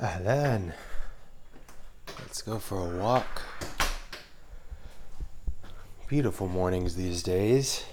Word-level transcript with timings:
Ahlan. 0.00 0.74
Let's 2.20 2.40
go 2.40 2.60
for 2.60 2.76
a 2.78 2.96
walk. 2.98 3.42
Beautiful 6.06 6.46
mornings 6.46 6.94
these 6.94 7.20
days. 7.20 7.84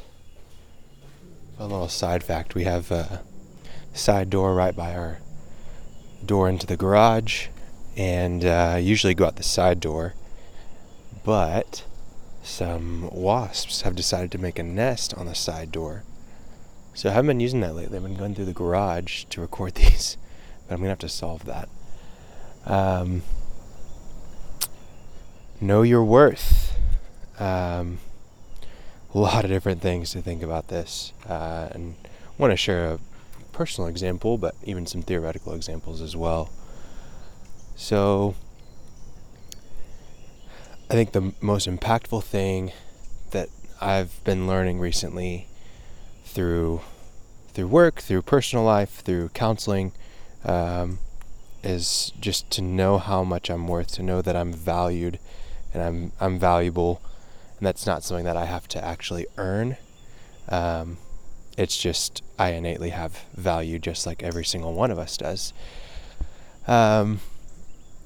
A 1.58 1.64
little 1.64 1.90
side 1.90 2.24
fact 2.24 2.54
we 2.54 2.66
have 2.66 2.92
a 2.92 3.24
side 3.96 4.30
door 4.30 4.54
right 4.54 4.76
by 4.76 4.94
our 4.94 5.18
door 6.24 6.48
into 6.48 6.68
the 6.68 6.78
garage, 6.78 7.48
and 7.98 8.46
uh, 8.46 8.78
usually 8.80 9.16
go 9.16 9.26
out 9.26 9.38
the 9.38 9.44
side 9.44 9.80
door. 9.80 10.14
But 11.24 11.86
some 12.44 13.10
wasps 13.12 13.82
have 13.82 13.96
decided 13.96 14.32
to 14.34 14.38
make 14.38 14.60
a 14.60 14.64
nest 14.64 15.16
on 15.16 15.26
the 15.26 15.34
side 15.34 15.72
door. 15.72 16.04
So 16.94 17.10
I 17.10 17.14
haven't 17.14 17.30
been 17.30 17.40
using 17.40 17.62
that 17.62 17.74
lately. 17.74 17.98
I've 17.98 18.04
been 18.04 18.16
going 18.16 18.36
through 18.36 18.46
the 18.46 18.54
garage 18.54 19.24
to 19.32 19.42
record 19.42 19.74
these, 19.76 20.18
but 20.68 20.76
I'm 20.76 20.82
going 20.82 20.86
to 20.86 20.90
have 20.90 21.00
to 21.00 21.10
solve 21.10 21.46
that. 21.46 21.68
Um, 22.66 23.22
know 25.62 25.82
your 25.82 26.04
worth. 26.04 26.78
Um, 27.40 28.00
a 29.14 29.20
lot 29.20 29.46
of 29.46 29.52
different 29.52 29.82
things 29.82 30.12
to 30.12 30.22
think 30.22 30.42
about 30.42 30.68
this, 30.68 31.14
uh, 31.28 31.70
and 31.72 31.96
want 32.38 32.52
to 32.52 32.58
share 32.58 32.94
a 32.94 33.00
personal 33.52 33.88
example, 33.88 34.38
but 34.38 34.56
even 34.64 34.86
some 34.86 35.02
theoretical 35.02 35.54
examples 35.54 36.02
as 36.02 36.16
well. 36.16 36.50
So, 37.76 38.36
I 40.90 40.94
think 40.94 41.14
the 41.14 41.34
most 41.42 41.68
impactful 41.68 42.24
thing 42.24 42.72
that 43.32 43.50
I've 43.82 44.24
been 44.24 44.48
learning 44.48 44.80
recently 44.80 45.48
through 46.26 46.82
through 47.54 47.68
work, 47.68 48.02
through 48.02 48.22
personal 48.22 48.66
life, 48.66 49.02
through 49.02 49.30
counseling, 49.30 49.94
um, 50.44 51.00
is 51.66 52.14
just 52.20 52.50
to 52.52 52.62
know 52.62 52.98
how 52.98 53.24
much 53.24 53.50
I'm 53.50 53.68
worth, 53.68 53.92
to 53.94 54.04
know 54.04 54.22
that 54.22 54.36
I'm 54.36 54.54
valued 54.54 55.20
and 55.74 55.84
I'm 55.84 56.12
I'm 56.20 56.40
valuable, 56.40 57.02
and 57.58 57.68
that's 57.68 57.86
not 57.86 58.04
something 58.04 58.26
that 58.26 58.38
I 58.38 58.46
have 58.46 58.68
to 58.70 58.84
actually 58.84 59.28
earn. 59.38 59.78
Um, 60.48 60.98
it's 61.58 61.78
just 61.78 62.22
I 62.38 62.52
innately 62.52 62.90
have 62.90 63.26
value, 63.34 63.80
just 63.80 64.06
like 64.06 64.24
every 64.24 64.46
single 64.46 64.74
one 64.74 64.92
of 64.92 65.00
us 65.00 65.18
does. 65.18 65.54
Um, 66.68 67.20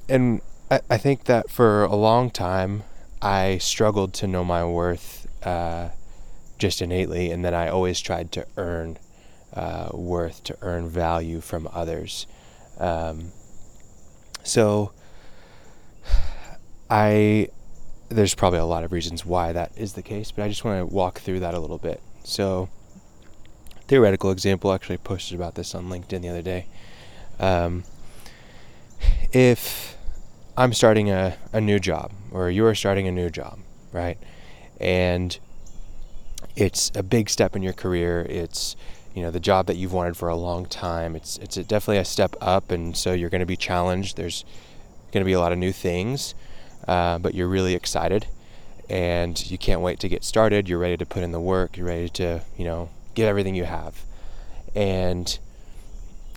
and 0.07 0.41
I, 0.71 0.81
I 0.89 0.97
think 0.97 1.25
that 1.25 1.49
for 1.49 1.83
a 1.83 1.95
long 1.95 2.29
time 2.31 2.83
I 3.21 3.57
struggled 3.57 4.13
to 4.15 4.27
know 4.27 4.43
my 4.43 4.65
worth 4.65 5.27
uh, 5.45 5.89
just 6.57 6.81
innately, 6.81 7.31
and 7.31 7.43
then 7.43 7.53
I 7.53 7.67
always 7.67 7.99
tried 7.99 8.31
to 8.33 8.45
earn 8.57 8.97
uh, 9.53 9.89
worth, 9.93 10.43
to 10.45 10.57
earn 10.61 10.87
value 10.87 11.41
from 11.41 11.67
others. 11.73 12.27
Um, 12.79 13.31
so 14.43 14.91
I 16.89 17.49
there's 18.09 18.33
probably 18.33 18.59
a 18.59 18.65
lot 18.65 18.83
of 18.83 18.91
reasons 18.91 19.25
why 19.25 19.53
that 19.53 19.71
is 19.77 19.93
the 19.93 20.01
case, 20.01 20.31
but 20.31 20.43
I 20.43 20.49
just 20.49 20.65
want 20.65 20.79
to 20.79 20.85
walk 20.93 21.19
through 21.19 21.41
that 21.41 21.53
a 21.53 21.59
little 21.59 21.77
bit. 21.77 22.01
So 22.23 22.69
theoretical 23.87 24.31
example 24.31 24.73
actually 24.73 24.97
posted 24.97 25.35
about 25.35 25.55
this 25.55 25.75
on 25.75 25.89
LinkedIn 25.89 26.21
the 26.21 26.29
other 26.29 26.41
day. 26.41 26.65
Um, 27.39 27.83
if 29.31 29.95
I'm 30.57 30.73
starting 30.73 31.09
a, 31.09 31.37
a 31.53 31.61
new 31.61 31.79
job 31.79 32.11
or 32.31 32.49
you're 32.49 32.75
starting 32.75 33.07
a 33.07 33.11
new 33.11 33.29
job, 33.29 33.59
right? 33.91 34.17
And 34.79 35.37
it's 36.55 36.91
a 36.95 37.03
big 37.03 37.29
step 37.29 37.55
in 37.55 37.61
your 37.61 37.73
career. 37.73 38.25
It's 38.29 38.75
you 39.13 39.21
know 39.21 39.31
the 39.31 39.39
job 39.39 39.65
that 39.67 39.75
you've 39.75 39.93
wanted 39.93 40.15
for 40.17 40.29
a 40.29 40.35
long 40.35 40.65
time. 40.65 41.15
It's 41.15 41.37
it's 41.37 41.57
a, 41.57 41.63
definitely 41.63 41.97
a 41.97 42.05
step 42.05 42.35
up, 42.41 42.71
and 42.71 42.95
so 42.95 43.13
you're 43.13 43.29
going 43.29 43.39
to 43.39 43.45
be 43.45 43.57
challenged. 43.57 44.17
There's 44.17 44.45
going 45.11 45.23
to 45.23 45.25
be 45.25 45.33
a 45.33 45.39
lot 45.39 45.51
of 45.51 45.57
new 45.57 45.71
things, 45.71 46.35
uh, 46.87 47.17
but 47.19 47.33
you're 47.33 47.47
really 47.47 47.73
excited, 47.73 48.27
and 48.89 49.49
you 49.49 49.57
can't 49.57 49.81
wait 49.81 49.99
to 50.01 50.09
get 50.09 50.23
started. 50.23 50.69
You're 50.69 50.79
ready 50.79 50.97
to 50.97 51.05
put 51.05 51.23
in 51.23 51.31
the 51.31 51.39
work. 51.39 51.77
You're 51.77 51.87
ready 51.87 52.09
to 52.09 52.41
you 52.57 52.65
know 52.65 52.89
give 53.15 53.27
everything 53.27 53.55
you 53.55 53.65
have, 53.65 54.03
and 54.75 55.37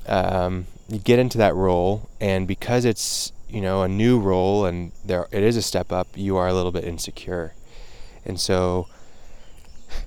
um, 0.06 0.66
you 0.89 0.99
get 0.99 1.19
into 1.19 1.39
that 1.39 1.54
role, 1.54 2.09
and 2.21 2.49
because 2.49 2.84
it's 2.84 3.33
you 3.49 3.60
know 3.60 3.83
a 3.83 3.89
new 3.89 4.19
role 4.19 4.65
and 4.65 4.93
there 5.04 5.28
it 5.31 5.43
is 5.43 5.56
a 5.56 5.62
step 5.62 5.93
up, 5.93 6.09
you 6.15 6.37
are 6.37 6.49
a 6.49 6.54
little 6.54 6.72
bit 6.72 6.84
insecure, 6.84 7.54
and 8.25 8.41
so 8.41 8.89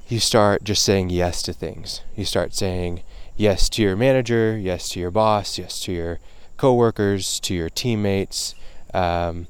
you 0.08 0.20
start 0.20 0.64
just 0.64 0.84
saying 0.84 1.10
yes 1.10 1.42
to 1.44 1.54
things. 1.54 2.02
You 2.16 2.26
start 2.26 2.54
saying 2.54 3.02
yes 3.36 3.70
to 3.70 3.82
your 3.82 3.96
manager, 3.96 4.58
yes 4.58 4.90
to 4.90 5.00
your 5.00 5.12
boss, 5.12 5.58
yes 5.58 5.80
to 5.82 5.92
your 5.92 6.20
coworkers, 6.58 7.40
to 7.42 7.54
your 7.54 7.70
teammates. 7.70 8.56
Um, 8.94 9.48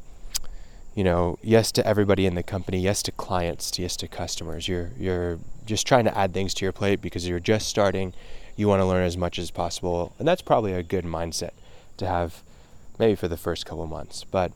you 0.96 1.04
know, 1.04 1.38
yes 1.44 1.74
to 1.74 1.86
everybody 1.86 2.26
in 2.26 2.36
the 2.36 2.44
company, 2.44 2.80
yes 2.80 3.04
to 3.04 3.12
clients, 3.12 3.78
yes 3.78 3.98
to 3.98 4.08
customers. 4.08 4.68
You're 4.68 4.92
you're 4.98 5.40
just 5.66 5.86
trying 5.86 6.06
to 6.06 6.18
add 6.18 6.34
things 6.34 6.54
to 6.56 6.66
your 6.66 6.72
plate 6.72 7.02
because 7.02 7.28
you're 7.28 7.40
just 7.40 7.68
starting. 7.68 8.14
You 8.56 8.70
want 8.70 8.80
to 8.80 8.86
learn 8.86 9.04
as 9.04 9.18
much 9.18 9.38
as 9.38 9.52
possible, 9.52 10.14
and 10.18 10.28
that's 10.28 10.42
probably 10.42 10.72
a 10.72 10.84
good 10.84 11.04
mindset 11.04 11.52
to 11.98 12.08
have, 12.08 12.42
maybe 12.98 13.16
for 13.16 13.28
the 13.28 13.36
first 13.36 13.66
couple 13.66 13.86
months. 13.88 14.24
But 14.24 14.54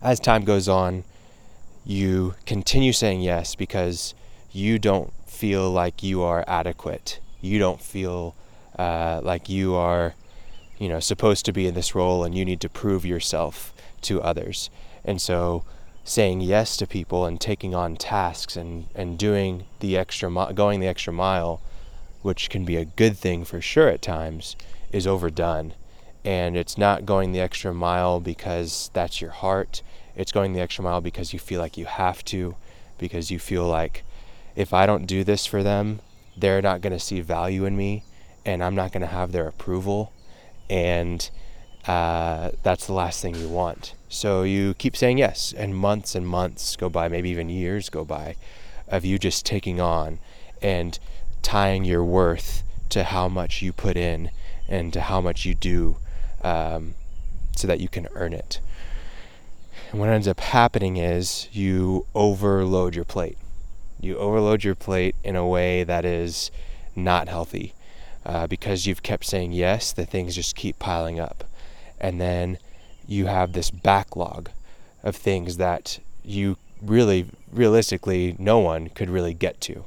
as 0.00 0.20
time 0.20 0.44
goes 0.44 0.68
on, 0.68 1.02
you 1.84 2.36
continue 2.46 2.92
saying 2.92 3.22
yes 3.22 3.56
because 3.56 4.14
you 4.54 4.78
don't 4.78 5.12
feel 5.26 5.68
like 5.68 6.02
you 6.02 6.22
are 6.22 6.44
adequate. 6.46 7.18
You 7.40 7.58
don't 7.58 7.82
feel 7.82 8.36
uh, 8.78 9.20
like 9.22 9.48
you 9.48 9.74
are, 9.74 10.14
you 10.78 10.88
know, 10.88 11.00
supposed 11.00 11.44
to 11.46 11.52
be 11.52 11.66
in 11.66 11.74
this 11.74 11.94
role 11.94 12.22
and 12.22 12.36
you 12.36 12.44
need 12.44 12.60
to 12.60 12.68
prove 12.68 13.04
yourself 13.04 13.74
to 14.02 14.22
others. 14.22 14.70
And 15.04 15.20
so 15.20 15.64
saying 16.04 16.40
yes 16.40 16.76
to 16.76 16.86
people 16.86 17.26
and 17.26 17.40
taking 17.40 17.74
on 17.74 17.96
tasks 17.96 18.56
and, 18.56 18.86
and 18.94 19.18
doing 19.18 19.64
the 19.80 19.96
extra 19.96 20.30
mi- 20.30 20.52
going 20.54 20.78
the 20.78 20.86
extra 20.86 21.12
mile, 21.12 21.60
which 22.22 22.48
can 22.48 22.64
be 22.64 22.76
a 22.76 22.84
good 22.84 23.16
thing 23.16 23.44
for 23.44 23.60
sure 23.60 23.88
at 23.88 24.02
times, 24.02 24.54
is 24.92 25.06
overdone. 25.06 25.74
And 26.24 26.56
it's 26.56 26.78
not 26.78 27.04
going 27.04 27.32
the 27.32 27.40
extra 27.40 27.74
mile 27.74 28.20
because 28.20 28.88
that's 28.92 29.20
your 29.20 29.30
heart. 29.30 29.82
It's 30.14 30.32
going 30.32 30.52
the 30.52 30.60
extra 30.60 30.84
mile 30.84 31.00
because 31.00 31.32
you 31.32 31.40
feel 31.40 31.60
like 31.60 31.76
you 31.76 31.86
have 31.86 32.24
to, 32.26 32.54
because 32.98 33.32
you 33.32 33.40
feel 33.40 33.66
like 33.66 34.04
if 34.56 34.72
I 34.72 34.86
don't 34.86 35.06
do 35.06 35.24
this 35.24 35.46
for 35.46 35.62
them, 35.62 36.00
they're 36.36 36.62
not 36.62 36.80
going 36.80 36.92
to 36.92 36.98
see 36.98 37.20
value 37.20 37.64
in 37.64 37.76
me 37.76 38.04
and 38.44 38.62
I'm 38.62 38.74
not 38.74 38.92
going 38.92 39.00
to 39.00 39.06
have 39.06 39.32
their 39.32 39.48
approval. 39.48 40.12
And 40.68 41.28
uh, 41.86 42.50
that's 42.62 42.86
the 42.86 42.92
last 42.92 43.22
thing 43.22 43.34
you 43.34 43.48
want. 43.48 43.94
So 44.08 44.42
you 44.42 44.74
keep 44.74 44.96
saying 44.96 45.18
yes, 45.18 45.52
and 45.56 45.74
months 45.74 46.14
and 46.14 46.26
months 46.26 46.76
go 46.76 46.88
by, 46.88 47.08
maybe 47.08 47.30
even 47.30 47.48
years 47.48 47.88
go 47.88 48.04
by, 48.04 48.36
of 48.88 49.04
you 49.04 49.18
just 49.18 49.44
taking 49.44 49.80
on 49.80 50.18
and 50.62 50.98
tying 51.42 51.84
your 51.84 52.04
worth 52.04 52.62
to 52.90 53.04
how 53.04 53.28
much 53.28 53.60
you 53.60 53.72
put 53.72 53.96
in 53.96 54.30
and 54.68 54.92
to 54.92 55.00
how 55.00 55.20
much 55.20 55.44
you 55.44 55.54
do 55.54 55.96
um, 56.42 56.94
so 57.56 57.66
that 57.66 57.80
you 57.80 57.88
can 57.88 58.08
earn 58.14 58.32
it. 58.32 58.60
And 59.90 60.00
what 60.00 60.08
ends 60.08 60.28
up 60.28 60.40
happening 60.40 60.96
is 60.96 61.48
you 61.52 62.06
overload 62.14 62.94
your 62.94 63.04
plate 63.04 63.38
you 64.04 64.18
overload 64.18 64.64
your 64.64 64.74
plate 64.74 65.16
in 65.24 65.36
a 65.36 65.46
way 65.46 65.84
that 65.84 66.04
is 66.04 66.50
not 66.94 67.28
healthy 67.28 67.74
uh, 68.24 68.46
because 68.46 68.86
you've 68.86 69.02
kept 69.02 69.24
saying 69.24 69.52
yes, 69.52 69.92
the 69.92 70.06
things 70.06 70.34
just 70.34 70.56
keep 70.56 70.78
piling 70.78 71.18
up. 71.18 71.44
And 72.00 72.20
then 72.20 72.58
you 73.06 73.26
have 73.26 73.52
this 73.52 73.70
backlog 73.70 74.50
of 75.02 75.16
things 75.16 75.56
that 75.56 75.98
you 76.24 76.56
really, 76.80 77.26
realistically, 77.52 78.36
no 78.38 78.58
one 78.58 78.88
could 78.88 79.10
really 79.10 79.34
get 79.34 79.60
to. 79.62 79.84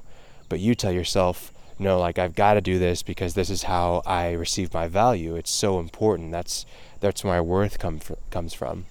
But 0.49 0.59
you 0.59 0.75
tell 0.75 0.91
yourself, 0.91 1.51
no, 1.79 1.99
like 1.99 2.17
I've 2.17 2.35
got 2.35 2.55
to 2.55 2.61
do 2.61 2.79
this 2.79 3.03
because 3.03 3.33
this 3.33 3.49
is 3.49 3.63
how 3.63 4.01
I 4.05 4.31
receive 4.31 4.73
my 4.73 4.87
value. 4.87 5.35
It's 5.35 5.51
so 5.51 5.79
important. 5.79 6.31
That's 6.31 6.65
that's 6.99 7.23
where 7.23 7.35
my 7.35 7.41
worth 7.41 7.77
come 7.77 7.99
fr- 7.99 8.13
comes 8.31 8.53
from. 8.53 8.85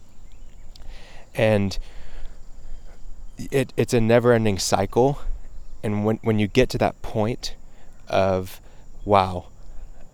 And 1.34 1.78
it, 3.38 3.73
it's 3.77 3.94
a 3.94 4.00
never 4.00 4.33
ending 4.33 4.59
cycle. 4.59 5.21
And 5.83 6.05
when, 6.05 6.17
when 6.23 6.38
you 6.38 6.47
get 6.47 6.69
to 6.71 6.79
that 6.79 7.00
point 7.03 7.55
of, 8.09 8.61
wow, 9.05 9.47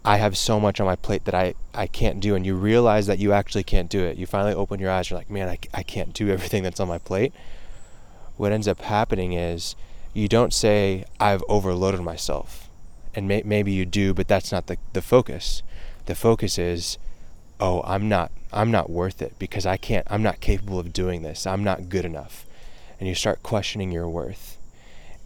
I 0.05 0.17
have 0.17 0.37
so 0.37 0.59
much 0.59 0.81
on 0.81 0.87
my 0.87 0.97
plate 0.97 1.25
that 1.25 1.35
I, 1.35 1.55
I 1.73 1.87
can't 1.87 2.21
do, 2.21 2.35
and 2.35 2.45
you 2.45 2.57
realize 2.57 3.07
that 3.07 3.19
you 3.19 3.33
actually 3.33 3.63
can't 3.63 3.89
do 3.89 4.03
it, 4.03 4.17
you 4.17 4.27
finally 4.27 4.55
open 4.55 4.81
your 4.81 4.91
eyes, 4.91 5.11
you're 5.11 5.19
like, 5.19 5.31
man, 5.31 5.49
I, 5.49 5.59
I 5.73 5.83
can't 5.83 6.13
do 6.13 6.29
everything 6.31 6.63
that's 6.63 6.81
on 6.81 6.89
my 6.89 6.99
plate. 6.99 7.33
What 8.37 8.53
ends 8.53 8.67
up 8.67 8.81
happening 8.81 9.33
is 9.33 9.77
you 10.13 10.29
don't 10.29 10.53
say, 10.53 11.05
I've 11.21 11.45
overloaded 11.49 12.01
myself. 12.01 12.69
And 13.15 13.29
may, 13.29 13.43
maybe 13.45 13.73
you 13.73 13.85
do, 13.85 14.13
but 14.15 14.27
that's 14.27 14.51
not 14.51 14.67
the, 14.67 14.79
the 14.93 15.03
focus. 15.03 15.63
The 16.07 16.15
focus 16.15 16.59
is, 16.59 16.99
oh, 17.61 17.83
I'm 17.85 18.09
not 18.09 18.33
I'm 18.53 18.71
not 18.71 18.91
worth 18.91 19.23
it 19.23 19.35
because 19.39 19.65
I 19.65 19.77
can't 19.77 20.07
I'm 20.11 20.23
not 20.23 20.41
capable 20.41 20.79
of 20.79 20.93
doing 20.93 21.23
this. 21.23 21.47
I'm 21.47 21.63
not 21.63 21.89
good 21.89 22.05
enough 22.05 22.45
and 23.02 23.08
you 23.08 23.16
start 23.16 23.43
questioning 23.43 23.90
your 23.90 24.08
worth. 24.08 24.58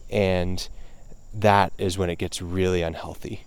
And 0.09 0.67
that 1.31 1.73
is 1.77 1.95
when 1.95 2.09
it 2.09 2.17
gets 2.17 2.41
really 2.41 2.81
unhealthy 2.81 3.43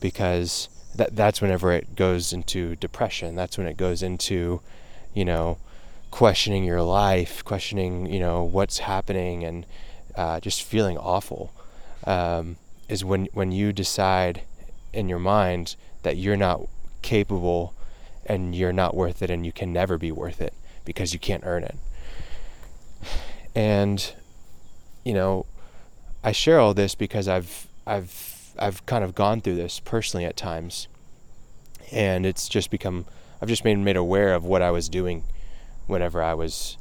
because 0.00 0.68
that 0.94 1.16
that's 1.16 1.40
whenever 1.40 1.72
it 1.72 1.96
goes 1.96 2.32
into 2.32 2.76
depression. 2.76 3.34
That's 3.34 3.58
when 3.58 3.66
it 3.66 3.76
goes 3.76 4.00
into, 4.00 4.60
you 5.12 5.24
know, 5.24 5.58
questioning 6.12 6.62
your 6.62 6.82
life, 6.82 7.44
questioning, 7.44 8.06
you 8.06 8.20
know, 8.20 8.44
what's 8.44 8.78
happening, 8.78 9.42
and 9.42 9.66
uh, 10.14 10.38
just 10.38 10.62
feeling 10.62 10.96
awful. 10.96 11.52
Um, 12.06 12.54
is 12.88 13.04
when 13.04 13.26
when 13.32 13.50
you 13.50 13.72
decide 13.72 14.42
in 14.92 15.08
your 15.08 15.18
mind 15.18 15.74
that 16.04 16.16
you're 16.16 16.36
not 16.36 16.60
capable 17.02 17.74
and 18.24 18.54
you're 18.54 18.72
not 18.72 18.94
worth 18.94 19.20
it 19.20 19.30
and 19.30 19.44
you 19.44 19.50
can 19.50 19.72
never 19.72 19.98
be 19.98 20.12
worth 20.12 20.40
it 20.40 20.54
because 20.84 21.12
you 21.12 21.18
can't 21.18 21.42
earn 21.44 21.64
it. 21.64 21.74
And 23.54 24.14
you 25.04 25.12
know, 25.12 25.46
I 26.24 26.32
share 26.32 26.58
all 26.58 26.74
this 26.74 26.94
because 26.94 27.28
I've 27.28 27.68
I've 27.86 28.52
I've 28.58 28.84
kind 28.86 29.04
of 29.04 29.14
gone 29.14 29.40
through 29.40 29.56
this 29.56 29.80
personally 29.80 30.24
at 30.24 30.36
times. 30.36 30.88
And 31.92 32.24
it's 32.24 32.48
just 32.48 32.70
become 32.70 33.06
I've 33.40 33.48
just 33.48 33.62
been 33.62 33.84
made 33.84 33.96
aware 33.96 34.34
of 34.34 34.44
what 34.44 34.62
I 34.62 34.70
was 34.70 34.88
doing 34.88 35.24
whenever 35.86 36.22
I 36.22 36.34
was 36.34 36.78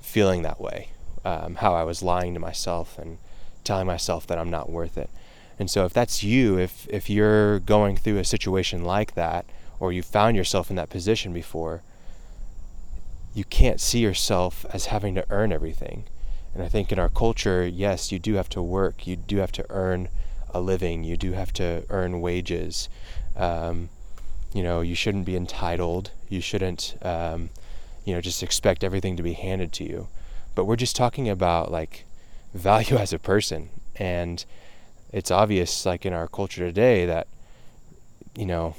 feeling 0.00 0.42
that 0.42 0.60
way. 0.60 0.88
Um, 1.24 1.56
how 1.56 1.74
I 1.74 1.82
was 1.82 2.02
lying 2.02 2.34
to 2.34 2.40
myself 2.40 2.98
and 2.98 3.18
telling 3.64 3.86
myself 3.86 4.26
that 4.28 4.38
I'm 4.38 4.50
not 4.50 4.70
worth 4.70 4.96
it. 4.96 5.10
And 5.58 5.70
so 5.70 5.84
if 5.84 5.92
that's 5.92 6.22
you, 6.22 6.58
if 6.58 6.86
if 6.88 7.10
you're 7.10 7.60
going 7.60 7.96
through 7.96 8.18
a 8.18 8.24
situation 8.24 8.84
like 8.84 9.14
that, 9.14 9.44
or 9.78 9.92
you 9.92 10.02
found 10.02 10.36
yourself 10.36 10.70
in 10.70 10.76
that 10.76 10.88
position 10.88 11.32
before, 11.32 11.82
you 13.34 13.44
can't 13.44 13.80
see 13.80 13.98
yourself 13.98 14.64
as 14.72 14.86
having 14.86 15.14
to 15.14 15.26
earn 15.28 15.52
everything. 15.52 16.04
And 16.56 16.64
I 16.64 16.68
think 16.68 16.90
in 16.90 16.98
our 16.98 17.10
culture, 17.10 17.66
yes, 17.66 18.10
you 18.10 18.18
do 18.18 18.36
have 18.36 18.48
to 18.48 18.62
work, 18.62 19.06
you 19.06 19.14
do 19.14 19.36
have 19.36 19.52
to 19.52 19.66
earn 19.68 20.08
a 20.54 20.58
living, 20.58 21.04
you 21.04 21.18
do 21.18 21.32
have 21.32 21.52
to 21.52 21.84
earn 21.90 22.22
wages. 22.22 22.88
Um, 23.36 23.90
you 24.54 24.62
know, 24.62 24.80
you 24.80 24.94
shouldn't 24.94 25.26
be 25.26 25.36
entitled. 25.36 26.12
You 26.30 26.40
shouldn't, 26.40 26.96
um, 27.02 27.50
you 28.06 28.14
know, 28.14 28.22
just 28.22 28.42
expect 28.42 28.82
everything 28.82 29.18
to 29.18 29.22
be 29.22 29.34
handed 29.34 29.70
to 29.74 29.84
you. 29.84 30.08
But 30.54 30.64
we're 30.64 30.76
just 30.76 30.96
talking 30.96 31.28
about 31.28 31.70
like 31.70 32.06
value 32.54 32.96
as 32.96 33.12
a 33.12 33.18
person 33.18 33.68
and 33.94 34.42
it's 35.12 35.30
obvious, 35.30 35.84
like 35.84 36.06
in 36.06 36.14
our 36.14 36.26
culture 36.26 36.64
today, 36.64 37.04
that 37.04 37.26
you 38.34 38.46
know 38.46 38.76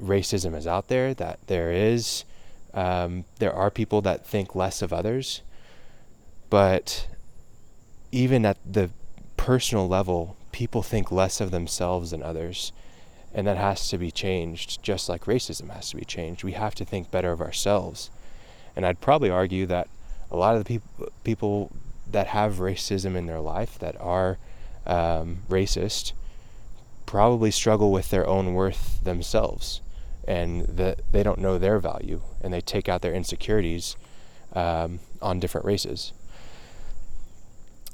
racism 0.00 0.56
is 0.56 0.68
out 0.68 0.86
there. 0.86 1.14
That 1.14 1.40
there 1.48 1.72
is, 1.72 2.22
um, 2.74 3.24
there 3.40 3.52
are 3.52 3.72
people 3.72 4.02
that 4.02 4.24
think 4.24 4.54
less 4.54 4.82
of 4.82 4.92
others, 4.92 5.42
but 6.50 7.08
even 8.12 8.44
at 8.44 8.58
the 8.64 8.90
personal 9.36 9.88
level, 9.88 10.36
people 10.52 10.82
think 10.82 11.12
less 11.12 11.40
of 11.40 11.50
themselves 11.50 12.10
than 12.10 12.22
others. 12.22 12.72
And 13.34 13.46
that 13.46 13.58
has 13.58 13.88
to 13.90 13.98
be 13.98 14.10
changed, 14.10 14.82
just 14.82 15.08
like 15.08 15.24
racism 15.24 15.70
has 15.70 15.90
to 15.90 15.96
be 15.96 16.04
changed. 16.04 16.44
We 16.44 16.52
have 16.52 16.74
to 16.76 16.84
think 16.84 17.10
better 17.10 17.30
of 17.30 17.40
ourselves. 17.40 18.10
And 18.74 18.86
I'd 18.86 19.00
probably 19.00 19.30
argue 19.30 19.66
that 19.66 19.88
a 20.30 20.36
lot 20.36 20.56
of 20.56 20.64
the 20.64 20.68
people 20.68 21.12
people 21.24 21.70
that 22.10 22.28
have 22.28 22.54
racism 22.54 23.16
in 23.16 23.26
their 23.26 23.40
life 23.40 23.78
that 23.78 24.00
are 24.00 24.38
um, 24.86 25.38
racist 25.48 26.12
probably 27.06 27.50
struggle 27.50 27.92
with 27.92 28.10
their 28.10 28.26
own 28.26 28.54
worth 28.54 29.02
themselves 29.04 29.80
and 30.26 30.66
that 30.66 31.00
they 31.12 31.22
don't 31.22 31.38
know 31.38 31.58
their 31.58 31.78
value 31.78 32.20
and 32.40 32.52
they 32.52 32.60
take 32.60 32.88
out 32.88 33.02
their 33.02 33.14
insecurities 33.14 33.96
um, 34.54 35.00
on 35.22 35.40
different 35.40 35.66
races. 35.66 36.12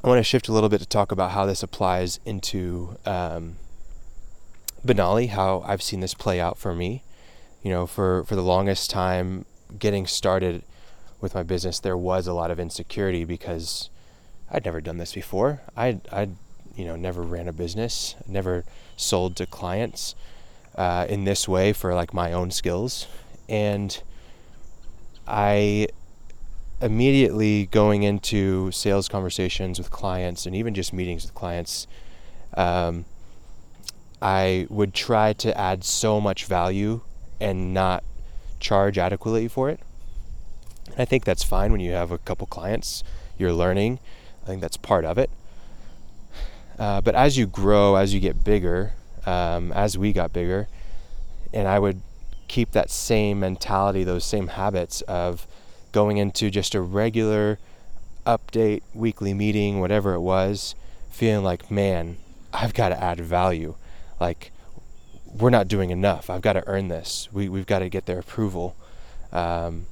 I 0.04 0.08
want 0.08 0.18
to 0.18 0.22
shift 0.22 0.48
a 0.48 0.52
little 0.52 0.68
bit 0.68 0.82
to 0.82 0.86
talk 0.86 1.12
about 1.12 1.30
how 1.30 1.46
this 1.46 1.62
applies 1.62 2.20
into 2.26 2.98
um, 3.06 3.56
Benali, 4.84 5.30
how 5.30 5.64
I've 5.66 5.80
seen 5.80 6.00
this 6.00 6.12
play 6.12 6.38
out 6.38 6.58
for 6.58 6.74
me. 6.74 7.02
You 7.62 7.70
know, 7.70 7.86
for, 7.86 8.22
for 8.24 8.36
the 8.36 8.42
longest 8.42 8.90
time, 8.90 9.46
getting 9.78 10.06
started 10.06 10.62
with 11.22 11.34
my 11.34 11.42
business, 11.42 11.80
there 11.80 11.96
was 11.96 12.26
a 12.26 12.34
lot 12.34 12.50
of 12.50 12.60
insecurity 12.60 13.24
because 13.24 13.88
I'd 14.50 14.66
never 14.66 14.82
done 14.82 14.98
this 14.98 15.14
before. 15.14 15.62
I'd, 15.74 16.06
I'd 16.12 16.36
you 16.76 16.84
know 16.84 16.96
never 16.96 17.22
ran 17.22 17.48
a 17.48 17.52
business, 17.54 18.14
never 18.28 18.66
sold 18.98 19.36
to 19.36 19.46
clients 19.46 20.14
uh, 20.74 21.06
in 21.08 21.24
this 21.24 21.48
way 21.48 21.72
for 21.72 21.94
like 21.94 22.12
my 22.12 22.30
own 22.30 22.50
skills, 22.50 23.06
and 23.48 24.02
I 25.26 25.88
immediately 26.84 27.64
going 27.66 28.02
into 28.02 28.70
sales 28.70 29.08
conversations 29.08 29.78
with 29.78 29.90
clients 29.90 30.44
and 30.44 30.54
even 30.54 30.74
just 30.74 30.92
meetings 30.92 31.24
with 31.24 31.34
clients. 31.34 31.86
Um, 32.58 33.06
I 34.20 34.66
would 34.68 34.92
try 34.92 35.32
to 35.32 35.58
add 35.58 35.82
so 35.82 36.20
much 36.20 36.44
value 36.44 37.00
and 37.40 37.72
not 37.72 38.04
charge 38.60 38.98
adequately 38.98 39.48
for 39.48 39.70
it. 39.70 39.80
And 40.88 41.00
I 41.00 41.06
think 41.06 41.24
that's 41.24 41.42
fine 41.42 41.72
when 41.72 41.80
you 41.80 41.92
have 41.92 42.10
a 42.10 42.18
couple 42.18 42.46
clients, 42.46 43.02
you're 43.38 43.54
learning. 43.54 43.98
I 44.42 44.46
think 44.46 44.60
that's 44.60 44.76
part 44.76 45.06
of 45.06 45.16
it. 45.16 45.30
Uh, 46.78 47.00
but 47.00 47.14
as 47.14 47.38
you 47.38 47.46
grow, 47.46 47.96
as 47.96 48.12
you 48.12 48.20
get 48.20 48.44
bigger, 48.44 48.92
um, 49.24 49.72
as 49.72 49.96
we 49.96 50.12
got 50.12 50.34
bigger, 50.34 50.68
and 51.50 51.66
I 51.66 51.78
would 51.78 52.02
keep 52.46 52.72
that 52.72 52.90
same 52.90 53.40
mentality, 53.40 54.04
those 54.04 54.24
same 54.24 54.48
habits 54.48 55.00
of 55.02 55.46
going 55.94 56.16
into 56.18 56.50
just 56.50 56.74
a 56.74 56.80
regular 56.80 57.56
update, 58.26 58.82
weekly 58.92 59.32
meeting, 59.32 59.78
whatever 59.78 60.12
it 60.12 60.20
was, 60.20 60.74
feeling 61.08 61.44
like, 61.44 61.70
man, 61.70 62.16
I've 62.52 62.74
got 62.74 62.88
to 62.88 63.00
add 63.00 63.20
value. 63.20 63.76
Like, 64.20 64.50
we're 65.24 65.50
not 65.50 65.68
doing 65.68 65.90
enough. 65.90 66.28
I've 66.28 66.42
got 66.42 66.54
to 66.54 66.66
earn 66.66 66.88
this. 66.88 67.28
We, 67.32 67.48
we've 67.48 67.66
got 67.66 67.78
to 67.78 67.88
get 67.88 68.06
their 68.06 68.18
approval. 68.18 68.74
Um, 69.32 69.86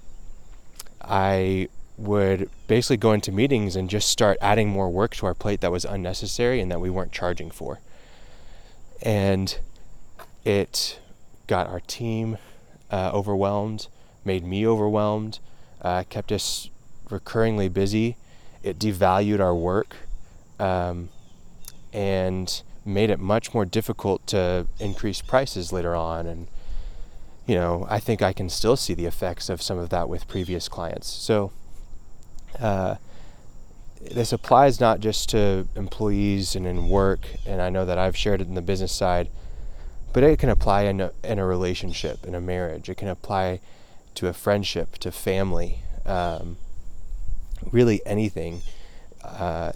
I 1.01 1.69
would 1.97 2.51
basically 2.67 2.97
go 2.97 3.13
into 3.13 3.31
meetings 3.31 3.77
and 3.77 3.89
just 3.89 4.09
start 4.09 4.37
adding 4.41 4.69
more 4.69 4.91
work 4.91 5.15
to 5.17 5.27
our 5.27 5.35
plate 5.35 5.61
that 5.61 5.71
was 5.71 5.85
unnecessary 5.85 6.61
and 6.61 6.69
that 6.73 6.81
we 6.81 6.91
weren't 6.91 7.13
charging 7.13 7.51
for. 7.51 7.79
And 9.03 9.57
it 10.45 10.99
got 11.47 11.69
our 11.69 11.81
team 11.81 12.39
uh, 12.91 13.13
overwhelmed, 13.15 13.87
made 14.25 14.45
me 14.45 14.67
overwhelmed, 14.67 15.39
uh, 15.83 16.05
kept 16.09 16.33
us 16.33 16.71
recurringly 17.09 17.73
busy. 17.73 18.17
It 18.63 18.79
devalued 18.79 19.41
our 19.41 19.55
work 19.55 19.97
um, 20.59 21.09
and 21.93 22.63
made 22.85 23.11
it 23.11 23.19
much 23.19 23.53
more 23.53 23.65
difficult 23.65 24.27
to 24.29 24.67
increase 24.79 25.21
prices 25.21 25.73
later 25.73 25.95
on. 25.95 26.27
And, 26.27 26.47
you 27.47 27.55
know, 27.55 27.87
I 27.91 28.01
think 28.01 28.23
I 28.23 28.33
can 28.33 28.49
still 28.49 28.77
see 28.77 28.95
the 28.95 29.07
effects 29.07 29.49
of 29.49 29.61
some 29.61 29.79
of 29.79 29.91
that 29.91 30.09
with 30.09 30.29
previous 30.29 30.69
clients. 30.69 31.09
So, 31.09 31.53
uh, 32.59 32.97
this 34.11 34.33
applies 34.33 34.81
not 34.81 35.01
just 35.01 35.29
to 35.31 35.69
employees 35.77 36.57
and 36.57 36.67
in 36.67 36.89
work, 36.89 37.27
and 37.47 37.63
I 37.63 37.71
know 37.71 37.85
that 37.85 37.99
I've 37.99 38.17
shared 38.17 38.41
it 38.41 38.49
in 38.49 38.55
the 38.55 38.63
business 38.63 38.93
side, 38.93 39.29
but 40.13 40.25
it 40.25 40.39
can 40.39 40.49
apply 40.49 40.83
in 40.83 41.01
a, 41.01 41.13
in 41.23 41.39
a 41.39 41.47
relationship, 41.47 42.27
in 42.27 42.35
a 42.35 42.41
marriage. 42.41 42.89
It 42.89 42.97
can 42.97 43.09
apply 43.09 43.61
to 44.23 44.29
a 44.29 44.33
friendship, 44.33 44.99
to 44.99 45.11
family, 45.11 45.81
um, 46.07 46.57
really 47.73 48.01
anything 48.07 48.63
uh, 49.25 49.73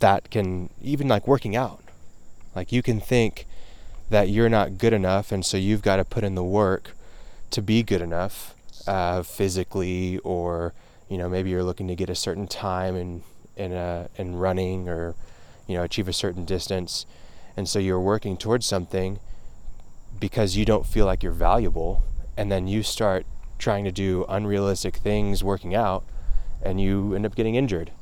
that 0.00 0.28
can, 0.28 0.68
even 0.82 1.06
like 1.06 1.28
working 1.28 1.54
out. 1.54 1.80
Like 2.52 2.72
you 2.72 2.82
can 2.82 2.98
think 2.98 3.46
that 4.10 4.28
you're 4.28 4.48
not 4.48 4.76
good 4.76 4.92
enough, 4.92 5.30
and 5.30 5.46
so 5.46 5.56
you've 5.56 5.82
got 5.82 5.96
to 5.96 6.04
put 6.04 6.24
in 6.24 6.34
the 6.34 6.42
work 6.42 6.96
to 7.52 7.62
be 7.62 7.84
good 7.84 8.02
enough 8.02 8.56
uh, 8.88 9.22
physically 9.22 10.18
or 10.18 10.74
you 11.08 11.16
know 11.16 11.28
maybe 11.28 11.50
you're 11.50 11.62
looking 11.62 11.86
to 11.86 11.94
get 11.94 12.10
a 12.10 12.14
certain 12.14 12.48
time 12.48 12.96
in 12.96 13.22
in 13.56 13.72
a 13.72 14.08
in 14.16 14.34
running 14.34 14.88
or 14.88 15.14
you 15.68 15.76
know 15.76 15.84
achieve 15.84 16.08
a 16.08 16.12
certain 16.12 16.44
distance 16.44 17.06
and 17.56 17.68
so 17.68 17.78
you're 17.78 18.00
working 18.00 18.36
towards 18.36 18.66
something 18.66 19.18
because 20.18 20.56
you 20.56 20.64
don't 20.64 20.86
feel 20.86 21.06
like 21.06 21.22
you're 21.22 21.32
valuable 21.32 22.02
and 22.36 22.50
then 22.50 22.66
you 22.66 22.82
start 22.82 23.26
trying 23.60 23.84
to 23.84 23.92
do 23.92 24.24
unrealistic 24.28 24.96
things 24.96 25.44
working 25.44 25.74
out 25.74 26.04
and 26.62 26.80
you 26.80 27.14
end 27.14 27.24
up 27.24 27.34
getting 27.34 27.54
injured. 27.54 27.92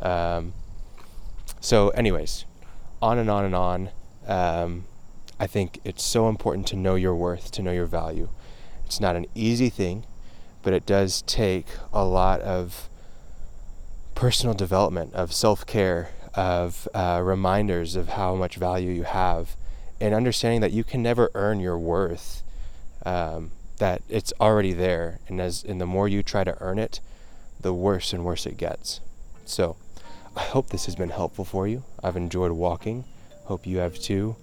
Um, 0.00 0.54
so 1.60 1.90
anyways 1.90 2.46
on 3.02 3.18
and 3.18 3.30
on 3.30 3.44
and 3.44 3.54
on. 3.54 3.90
Um, 4.26 4.84
i 5.38 5.46
think 5.46 5.80
it's 5.84 6.04
so 6.04 6.28
important 6.28 6.66
to 6.66 6.76
know 6.76 6.94
your 6.94 7.14
worth 7.14 7.50
to 7.52 7.62
know 7.62 7.72
your 7.72 7.86
value. 7.86 8.28
It's 8.86 9.00
not 9.00 9.16
an 9.16 9.26
easy 9.34 9.68
thing 9.68 10.04
but 10.62 10.72
it 10.72 10.86
does 10.86 11.22
take 11.22 11.66
a 11.92 12.04
lot 12.04 12.40
of 12.40 12.88
personal 14.14 14.54
development, 14.54 15.14
of 15.14 15.32
self 15.32 15.66
care, 15.66 16.10
of 16.34 16.88
uh, 16.94 17.20
reminders 17.22 17.96
of 17.96 18.10
how 18.10 18.34
much 18.34 18.56
value 18.56 18.90
you 18.90 19.04
have, 19.04 19.56
and 20.00 20.14
understanding 20.14 20.60
that 20.60 20.72
you 20.72 20.84
can 20.84 21.02
never 21.02 21.30
earn 21.34 21.60
your 21.60 21.78
worth, 21.78 22.42
um, 23.06 23.52
that 23.80 24.02
it's 24.08 24.32
already 24.40 24.72
there. 24.72 25.18
And, 25.26 25.40
as, 25.40 25.64
and 25.64 25.80
the 25.80 25.86
more 25.86 26.06
you 26.06 26.22
try 26.22 26.44
to 26.44 26.56
earn 26.60 26.78
it, 26.78 27.00
the 27.60 27.74
worse 27.74 28.12
and 28.12 28.24
worse 28.24 28.46
it 28.46 28.56
gets. 28.56 29.00
So, 29.44 29.76
I 30.36 30.42
hope 30.42 30.68
this 30.68 30.86
has 30.86 30.94
been 30.94 31.10
helpful 31.10 31.44
for 31.44 31.66
you. 31.66 31.82
I've 32.04 32.16
enjoyed 32.16 32.52
walking. 32.52 33.04
Hope 33.44 33.66
you 33.66 33.78
have 33.78 33.98
too. 33.98 34.36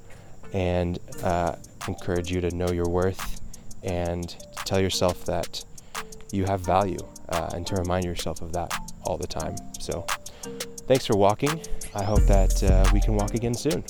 And 0.53 1.00
uh, 1.24 1.56
encourage 1.88 2.29
you 2.29 2.41
to 2.41 2.53
know 2.53 2.70
your 2.72 2.89
worth 2.89 3.39
and 3.84 4.27
to 4.27 4.65
tell 4.65 4.82
yourself 4.82 5.24
that 5.25 5.63
you 6.32 6.44
have 6.46 6.62
value 6.62 7.00
uh, 7.29 7.51
and 7.53 7.65
to 7.67 7.75
remind 7.75 8.06
yourself 8.06 8.41
of 8.41 8.51
that 8.53 8.74
all 9.03 9.17
the 9.17 9.27
time. 9.27 9.56
So, 9.79 10.06
thanks 10.88 11.06
for 11.06 11.15
walking. 11.15 11.62
I 11.96 12.03
hope 12.03 12.22
that 12.24 12.62
uh, 12.63 12.89
we 12.94 13.00
can 13.00 13.15
walk 13.15 13.34
again 13.34 13.53
soon. 13.53 13.84